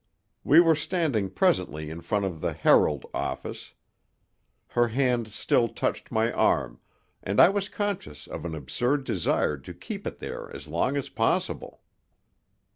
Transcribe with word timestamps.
We 0.43 0.59
were 0.59 0.73
standing 0.73 1.29
presently 1.29 1.91
in 1.91 2.01
front 2.01 2.25
of 2.25 2.41
the 2.41 2.53
Herald 2.53 3.05
office. 3.13 3.75
Her 4.69 4.87
hand 4.87 5.27
still 5.27 5.67
touched 5.67 6.11
my 6.11 6.31
arm, 6.33 6.79
and 7.21 7.39
I 7.39 7.49
was 7.49 7.69
conscious 7.69 8.25
of 8.25 8.43
an 8.43 8.55
absurd 8.55 9.03
desire 9.03 9.57
to 9.59 9.73
keep 9.75 10.07
it 10.07 10.17
there 10.17 10.49
as 10.55 10.67
long 10.67 10.97
as 10.97 11.09
possible. 11.09 11.81